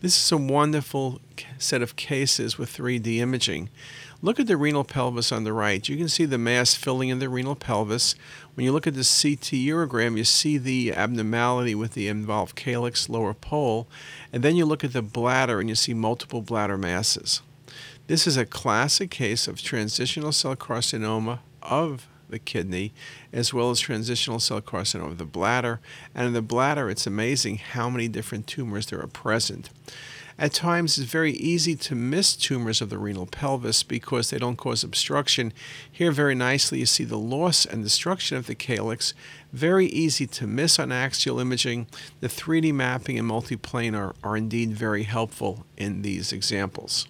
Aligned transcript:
This 0.00 0.16
is 0.16 0.32
a 0.32 0.38
wonderful 0.38 1.20
set 1.58 1.82
of 1.82 1.94
cases 1.94 2.56
with 2.56 2.74
3D 2.74 3.18
imaging. 3.18 3.68
Look 4.22 4.40
at 4.40 4.46
the 4.46 4.56
renal 4.56 4.82
pelvis 4.82 5.30
on 5.30 5.44
the 5.44 5.52
right. 5.52 5.86
You 5.86 5.98
can 5.98 6.08
see 6.08 6.24
the 6.24 6.38
mass 6.38 6.74
filling 6.74 7.10
in 7.10 7.18
the 7.18 7.28
renal 7.28 7.54
pelvis. 7.54 8.14
When 8.54 8.64
you 8.64 8.72
look 8.72 8.86
at 8.86 8.94
the 8.94 9.00
CT 9.00 9.52
urogram, 9.68 10.16
you 10.16 10.24
see 10.24 10.56
the 10.56 10.94
abnormality 10.94 11.74
with 11.74 11.92
the 11.92 12.08
involved 12.08 12.56
calyx 12.56 13.10
lower 13.10 13.34
pole. 13.34 13.88
And 14.32 14.42
then 14.42 14.56
you 14.56 14.64
look 14.64 14.84
at 14.84 14.94
the 14.94 15.02
bladder 15.02 15.60
and 15.60 15.68
you 15.68 15.74
see 15.74 15.92
multiple 15.92 16.40
bladder 16.40 16.78
masses. 16.78 17.42
This 18.06 18.26
is 18.26 18.38
a 18.38 18.46
classic 18.46 19.10
case 19.10 19.46
of 19.46 19.60
transitional 19.60 20.32
cell 20.32 20.56
carcinoma 20.56 21.40
of 21.62 22.08
the 22.30 22.38
kidney, 22.38 22.92
as 23.32 23.52
well 23.52 23.70
as 23.70 23.80
transitional 23.80 24.40
cell 24.40 24.60
carcinoma 24.60 25.12
of 25.12 25.18
the 25.18 25.24
bladder. 25.24 25.80
And 26.14 26.26
in 26.26 26.32
the 26.32 26.42
bladder, 26.42 26.90
it's 26.90 27.06
amazing 27.06 27.58
how 27.58 27.90
many 27.90 28.08
different 28.08 28.46
tumors 28.46 28.86
there 28.86 29.00
are 29.00 29.06
present. 29.06 29.70
At 30.40 30.54
times, 30.54 30.96
it's 30.96 31.10
very 31.10 31.32
easy 31.32 31.76
to 31.76 31.94
miss 31.94 32.34
tumors 32.34 32.80
of 32.80 32.88
the 32.88 32.96
renal 32.96 33.26
pelvis 33.26 33.82
because 33.82 34.30
they 34.30 34.38
don't 34.38 34.56
cause 34.56 34.82
obstruction. 34.82 35.52
Here, 35.92 36.10
very 36.10 36.34
nicely, 36.34 36.78
you 36.78 36.86
see 36.86 37.04
the 37.04 37.18
loss 37.18 37.66
and 37.66 37.84
destruction 37.84 38.38
of 38.38 38.46
the 38.46 38.54
calyx. 38.54 39.12
Very 39.52 39.84
easy 39.88 40.26
to 40.28 40.46
miss 40.46 40.78
on 40.78 40.92
axial 40.92 41.40
imaging. 41.40 41.88
The 42.20 42.28
3D 42.28 42.72
mapping 42.72 43.18
and 43.18 43.30
multiplanar 43.30 43.94
are, 43.94 44.14
are 44.24 44.36
indeed 44.38 44.70
very 44.72 45.02
helpful 45.02 45.66
in 45.76 46.00
these 46.00 46.32
examples. 46.32 47.06